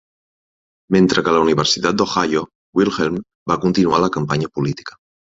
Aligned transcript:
Mentre 0.95 1.23
que 1.25 1.29
a 1.31 1.33
la 1.35 1.41
Universitat 1.47 1.99
d'Ohio, 1.99 2.41
Wilhelm 2.79 3.19
va 3.51 3.57
continuar 3.67 3.99
la 4.05 4.09
campanya 4.17 4.49
política. 4.57 4.99